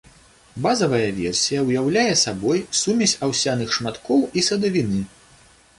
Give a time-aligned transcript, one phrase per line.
[0.65, 5.01] Базавая версія ўяўляе сабой сумесь аўсяных шматкоў і садавіны.